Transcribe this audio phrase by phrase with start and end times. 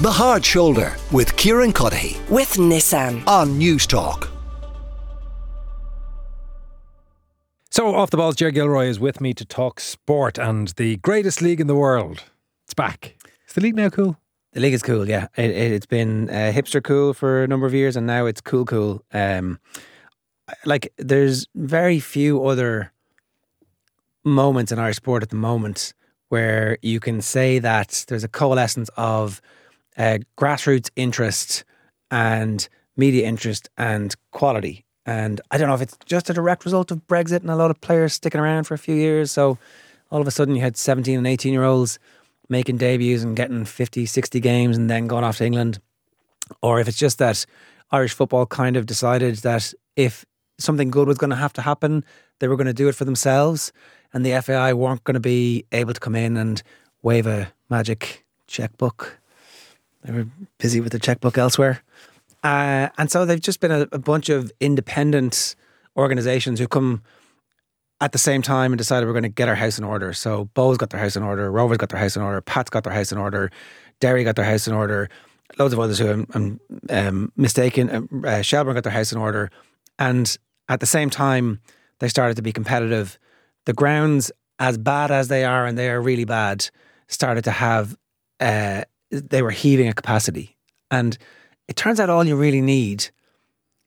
[0.00, 3.26] The Hard Shoulder with Kieran Cuddihy with Nissan.
[3.26, 4.30] on News Talk.
[7.68, 11.42] So, off the balls, Ger Gilroy is with me to talk sport and the greatest
[11.42, 12.22] league in the world.
[12.64, 13.16] It's back.
[13.48, 14.16] Is the league now cool?
[14.52, 15.26] The league is cool, yeah.
[15.36, 18.40] It, it, it's been uh, hipster cool for a number of years, and now it's
[18.40, 19.02] cool, cool.
[19.12, 19.58] Um,
[20.64, 22.92] like, there's very few other
[24.22, 25.92] moments in our sport at the moment
[26.28, 29.42] where you can say that there's a coalescence of
[29.98, 31.64] uh, grassroots interest
[32.10, 34.84] and media interest and quality.
[35.04, 37.70] And I don't know if it's just a direct result of Brexit and a lot
[37.70, 39.32] of players sticking around for a few years.
[39.32, 39.58] So
[40.10, 41.98] all of a sudden you had 17 and 18 year olds
[42.48, 45.80] making debuts and getting 50, 60 games and then going off to England.
[46.62, 47.44] Or if it's just that
[47.90, 50.24] Irish football kind of decided that if
[50.58, 52.04] something good was going to have to happen,
[52.38, 53.72] they were going to do it for themselves.
[54.12, 56.62] And the FAI weren't going to be able to come in and
[57.02, 59.18] wave a magic checkbook.
[60.04, 60.26] They were
[60.58, 61.82] busy with the checkbook elsewhere.
[62.42, 65.56] Uh, and so they've just been a, a bunch of independent
[65.96, 67.02] organizations who come
[68.00, 70.12] at the same time and decided we're going to get our house in order.
[70.12, 72.84] So Bohs got their house in order, Rovers got their house in order, Pats got
[72.84, 73.50] their house in order,
[74.00, 75.08] Derry got their house in order,
[75.58, 77.90] loads of others who I'm, I'm um, mistaken.
[77.90, 79.50] Um, uh, Shelbourne got their house in order,
[79.98, 80.36] and
[80.68, 81.60] at the same time
[81.98, 83.18] they started to be competitive.
[83.64, 84.30] The grounds,
[84.60, 86.70] as bad as they are, and they are really bad,
[87.08, 87.96] started to have.
[88.38, 90.56] Uh, they were heaving a capacity,
[90.90, 91.16] and
[91.66, 93.10] it turns out all you really need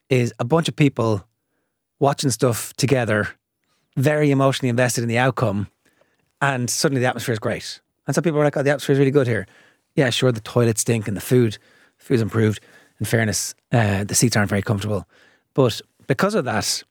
[0.10, 1.26] is a bunch of people
[2.00, 3.30] watching stuff together,
[3.98, 5.68] very emotionally invested in the outcome,
[6.42, 7.82] and suddenly the atmosphere is great.
[8.08, 9.46] And some people are like, "Oh, the atmosphere is really good here."
[9.96, 11.58] Yeah, sure, the toilets stink and the food,
[11.98, 12.60] food's improved.
[13.00, 15.08] In fairness, uh, the seats aren't very comfortable,
[15.54, 16.84] but because of that,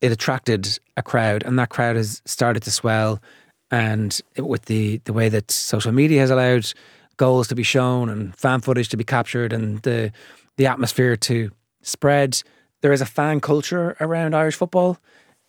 [0.00, 3.22] it attracted a crowd, and that crowd has started to swell.
[3.70, 6.72] And with the the way that social media has allowed
[7.20, 10.10] goals to be shown and fan footage to be captured and the
[10.56, 11.50] the atmosphere to
[11.82, 12.42] spread.
[12.80, 14.98] There is a fan culture around Irish football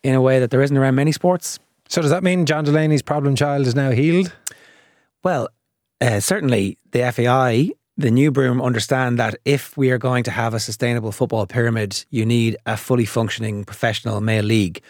[0.03, 1.59] in a way that there isn't around many sports.
[1.87, 4.33] So, does that mean John Delaney's problem child is now healed?
[5.23, 5.47] Well,
[5.99, 10.53] uh, certainly the FAI, the new broom, understand that if we are going to have
[10.53, 14.81] a sustainable football pyramid, you need a fully functioning professional male league.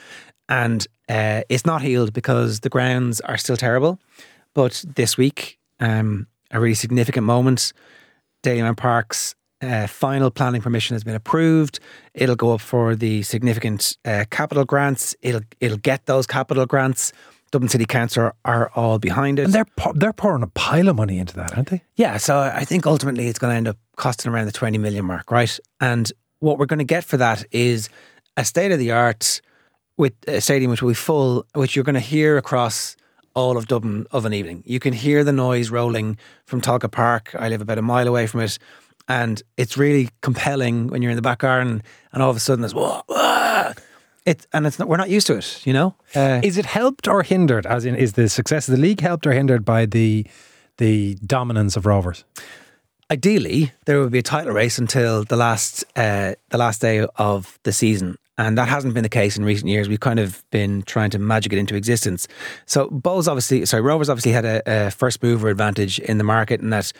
[0.48, 4.00] And uh, it's not healed because the grounds are still terrible.
[4.54, 7.74] But this week, um, a really significant moment.
[8.44, 11.80] Dalymount Park's uh, final planning permission has been approved.
[12.14, 15.16] It'll go up for the significant uh, capital grants.
[15.22, 17.14] It'll it'll get those capital grants.
[17.52, 19.44] Dublin City Council are, are all behind it.
[19.46, 21.84] And they're they're pouring a pile of money into that, aren't they?
[21.96, 25.06] Yeah, so I think ultimately it's going to end up costing around the 20 million
[25.06, 25.60] mark, right?
[25.80, 27.90] And what we're going to get for that is
[28.38, 29.42] a state of the art
[29.98, 32.96] with a stadium which will be full, which you're going to hear across
[33.34, 34.64] all of Dublin of an evening.
[34.66, 37.36] You can hear the noise rolling from Tolka Park.
[37.38, 38.58] I live about a mile away from it.
[39.08, 41.84] And it's really compelling when you're in the back garden
[42.14, 43.72] and all of a sudden there's whoa, whoa.
[44.26, 45.96] It, and it's not, we're not used to it, you know.
[46.14, 47.66] Uh, Is it helped or hindered?
[47.66, 50.28] As in, is the success of the league helped or hindered by the
[50.78, 52.24] the dominance of Rovers?
[53.12, 57.60] ideally, there would be a title race until the last uh, the last day of
[57.64, 59.88] the season, and that hasn't been the case in recent years.
[59.88, 62.28] We've kind of been trying to magic it into existence.
[62.66, 66.62] So, Bohs obviously, sorry, Rovers obviously had a, a first mover advantage in the market,
[66.62, 66.92] and that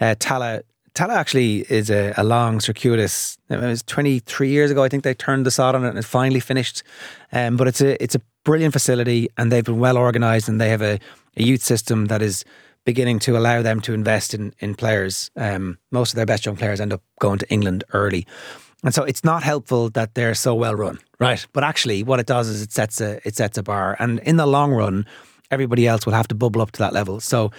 [0.00, 0.62] uh, Tallaght.
[0.94, 3.38] Tallaght actually is a, a long, circuitous.
[3.48, 6.04] It was 23 years ago, I think they turned the sod on it and it
[6.04, 6.82] finally finished.
[7.30, 10.70] Um, but it's a it's a brilliant facility, and they've been well organised, and they
[10.70, 10.98] have a,
[11.36, 12.44] a youth system that is
[12.84, 15.30] beginning to allow them to invest in in players.
[15.36, 18.26] Um, most of their best young players end up going to England early,
[18.82, 21.46] and so it's not helpful that they're so well run, right?
[21.52, 24.36] But actually, what it does is it sets a it sets a bar, and in
[24.36, 25.06] the long run,
[25.50, 27.20] everybody else will have to bubble up to that level.
[27.20, 27.50] So,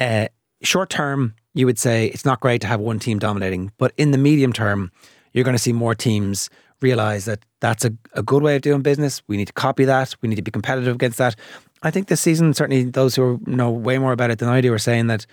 [0.00, 0.28] uh,
[0.62, 4.10] short term, you would say it's not great to have one team dominating, but in
[4.10, 4.90] the medium term,
[5.32, 8.82] you're going to see more teams realize that that's a, a good way of doing
[8.82, 9.22] business.
[9.26, 10.14] We need to copy that.
[10.20, 11.36] We need to be competitive against that.
[11.82, 14.72] I think this season, certainly those who know way more about it than I do
[14.72, 15.26] are saying that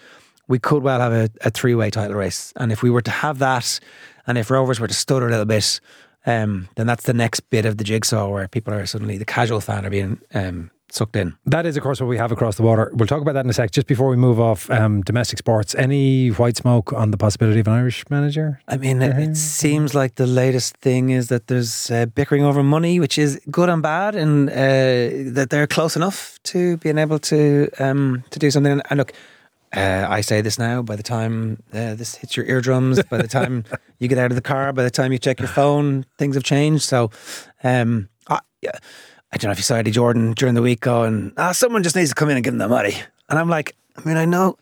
[0.52, 2.52] we could well have a, a three way title race.
[2.58, 3.80] And if we were to have that,
[4.28, 5.80] and if Rovers were to stutter a little bit,
[6.26, 9.62] um, then that's the next bit of the jigsaw where people are suddenly, the casual
[9.62, 11.36] fan are being um, sucked in.
[11.46, 12.92] That is, of course, what we have across the water.
[12.94, 13.72] We'll talk about that in a sec.
[13.72, 17.68] Just before we move off um, domestic sports, any white smoke on the possibility of
[17.68, 18.62] an Irish manager?
[18.68, 22.62] I mean, it, it seems like the latest thing is that there's uh, bickering over
[22.62, 27.20] money, which is good and bad, and uh, that they're close enough to being able
[27.20, 28.82] to um, to do something.
[28.90, 29.14] And look,
[29.76, 30.82] uh, I say this now.
[30.82, 33.64] By the time uh, this hits your eardrums, by the time
[34.00, 36.44] you get out of the car, by the time you check your phone, things have
[36.44, 36.84] changed.
[36.84, 37.12] So,
[37.64, 38.72] um, I, yeah,
[39.32, 41.96] I don't know if you saw Eddie Jordan during the week going, "Ah, someone just
[41.96, 42.96] needs to come in and give them the money."
[43.30, 44.58] And I'm like, I mean, I know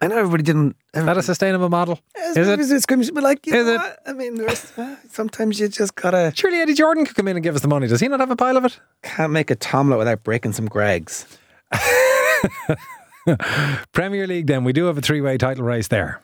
[0.00, 0.76] I know everybody didn't.
[0.94, 1.98] Is that a sustainable model?
[2.36, 2.60] Is it?
[2.60, 3.78] It's screams, but like, you Is know it?
[3.78, 3.98] what?
[4.06, 7.54] I mean, uh, sometimes you just gotta Surely Eddie Jordan could come in and give
[7.56, 7.88] us the money.
[7.88, 8.78] Does he not have a pile of it?
[9.02, 11.26] can't make a tomlet without breaking some Gregs.
[13.92, 14.64] Premier League, then.
[14.64, 16.20] We do have a three way title race there.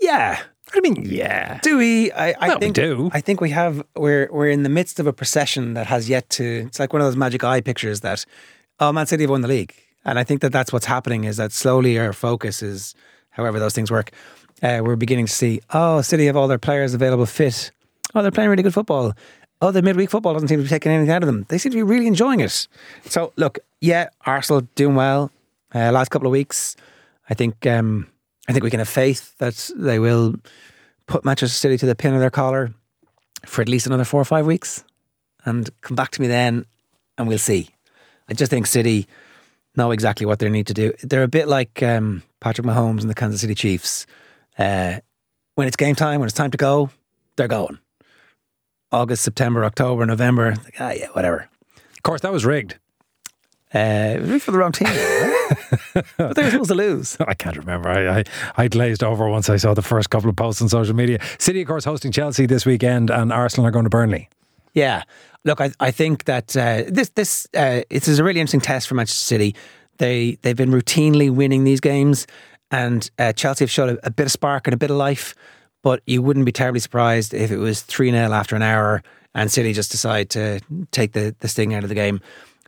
[0.00, 0.42] Yeah,
[0.74, 1.60] you mean, yeah?
[1.62, 2.10] do we?
[2.12, 3.10] I, I Well, we think do.
[3.12, 3.84] I think we have.
[3.96, 6.64] We're we're in the midst of a procession that has yet to.
[6.66, 8.24] It's like one of those magic eye pictures that,
[8.80, 9.74] oh, Man City have won the league,
[10.04, 11.24] and I think that that's what's happening.
[11.24, 12.94] Is that slowly our focus is,
[13.30, 14.10] however those things work,
[14.62, 15.60] uh, we're beginning to see.
[15.72, 17.70] Oh, City have all their players available fit.
[18.14, 19.14] Oh, they're playing really good football.
[19.60, 21.46] Oh, the midweek football doesn't seem to be taking anything out of them.
[21.48, 22.68] They seem to be really enjoying it.
[23.04, 25.30] So look, yeah, Arsenal doing well.
[25.74, 26.76] Uh, last couple of weeks,
[27.28, 27.66] I think.
[27.66, 28.06] Um,
[28.48, 30.34] I think we can have faith that they will
[31.06, 32.72] put Manchester City to the pin of their collar
[33.46, 34.84] for at least another four or five weeks
[35.44, 36.66] and come back to me then
[37.16, 37.70] and we'll see.
[38.28, 39.06] I just think City
[39.76, 40.92] know exactly what they need to do.
[41.02, 44.06] They're a bit like um, Patrick Mahomes and the Kansas City Chiefs.
[44.58, 44.98] Uh,
[45.54, 46.90] when it's game time, when it's time to go,
[47.36, 47.78] they're going.
[48.92, 51.48] August, September, October, November, like, ah, yeah, whatever.
[51.76, 52.78] Of course, that was rigged.
[53.74, 54.86] Uh, really for the wrong team.
[56.16, 57.16] but they were supposed to lose.
[57.26, 57.88] I can't remember.
[57.88, 58.24] I, I,
[58.56, 61.18] I glazed over once I saw the first couple of posts on social media.
[61.38, 64.28] City, of course, hosting Chelsea this weekend, and Arsenal are going to Burnley.
[64.74, 65.02] Yeah,
[65.44, 68.88] look, I, I think that uh, this this uh, it is a really interesting test
[68.88, 69.54] for Manchester City.
[69.98, 72.26] They they've been routinely winning these games,
[72.70, 75.34] and uh, Chelsea have showed a, a bit of spark and a bit of life.
[75.82, 79.02] But you wouldn't be terribly surprised if it was three 0 after an hour,
[79.34, 80.60] and City just decide to
[80.90, 82.20] take the the sting out of the game.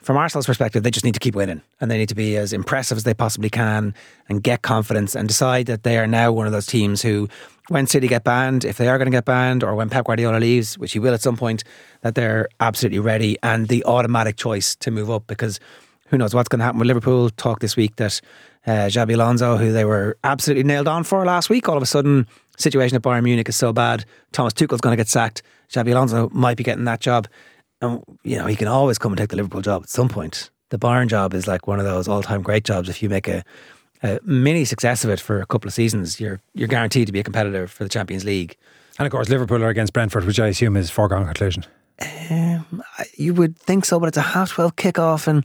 [0.06, 2.52] From Arsenal's perspective, they just need to keep winning, and they need to be as
[2.52, 3.92] impressive as they possibly can,
[4.28, 7.28] and get confidence, and decide that they are now one of those teams who,
[7.70, 10.38] when City get banned, if they are going to get banned, or when Pep Guardiola
[10.38, 11.64] leaves, which he will at some point,
[12.02, 15.26] that they're absolutely ready and the automatic choice to move up.
[15.26, 15.58] Because
[16.06, 17.30] who knows what's going to happen with Liverpool?
[17.30, 18.20] Talk this week that
[18.64, 21.86] uh, Xabi Alonso, who they were absolutely nailed on for last week, all of a
[21.86, 24.04] sudden, situation at Bayern Munich is so bad.
[24.30, 25.42] Thomas Tuchel's going to get sacked.
[25.68, 27.26] Xabi Alonso might be getting that job.
[27.80, 30.50] And, you know, he can always come and take the Liverpool job at some point.
[30.70, 32.88] The Bayern job is like one of those all time great jobs.
[32.88, 33.44] If you make a,
[34.02, 37.20] a mini success of it for a couple of seasons, you're you're guaranteed to be
[37.20, 38.56] a competitor for the Champions League.
[38.98, 41.64] And of course, Liverpool are against Brentford, which I assume is foregone conclusion.
[42.30, 42.82] Um,
[43.14, 45.44] you would think so, but it's a half 12 kickoff, and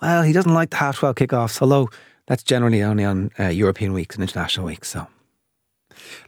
[0.00, 1.90] well, he doesn't like the half 12 kickoffs, although
[2.26, 4.88] that's generally only on uh, European weeks and international weeks.
[4.88, 5.06] So,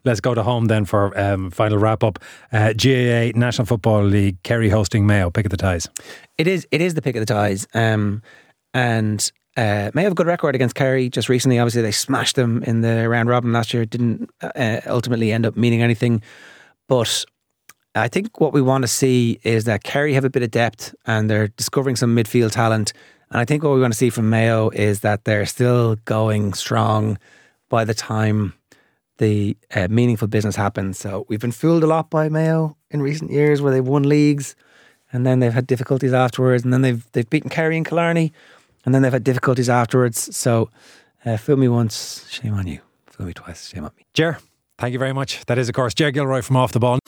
[0.05, 2.19] Let's go to home then for um, final wrap up.
[2.53, 5.31] Uh, GAA National Football League, Kerry hosting Mayo.
[5.31, 5.89] Pick of the ties.
[6.39, 7.67] it is it is the pick of the ties.
[7.75, 8.23] Um,
[8.75, 11.59] and uh, may have a good record against Kerry just recently.
[11.59, 13.83] Obviously, they smashed them in the round robin last year.
[13.83, 16.23] It didn't uh, ultimately end up meaning anything.
[16.89, 17.25] But
[17.95, 20.95] I think what we want to see is that Kerry have a bit of depth
[21.07, 22.93] and they're discovering some midfield talent.
[23.31, 26.55] And I think what we want to see from Mayo is that they're still going
[26.55, 27.19] strong
[27.69, 28.55] by the time
[29.23, 30.99] the uh, meaningful business happens.
[30.99, 34.57] So we've been fooled a lot by Mayo in recent years where they've won leagues
[35.13, 38.33] and then they've had difficulties afterwards, and then they've they've beaten Kerry and Killarney,
[38.85, 40.35] and then they've had difficulties afterwards.
[40.37, 40.71] So,
[41.25, 42.81] uh, fool me once, shame on you.
[43.07, 44.07] Fool me twice, shame on me.
[44.15, 44.39] Ger,
[44.79, 45.45] thank you very much.
[45.47, 46.99] That is, of course, Ger Gilroy from Off the Ball.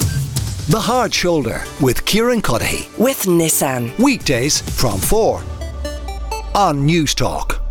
[0.69, 2.87] The Hard Shoulder with Kieran Cuddihy.
[2.99, 3.99] with Nissan.
[3.99, 5.43] Weekdays from 4
[6.55, 7.64] on News Talk.